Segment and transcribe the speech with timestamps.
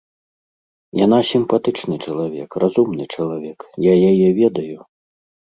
[1.05, 3.59] Яна сімпатычны чалавек, разумны чалавек,
[3.91, 4.79] я яе ведаю.